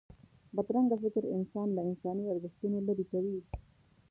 [0.55, 3.37] بدرنګه فکر انسان له انساني ارزښتونو لرې کوي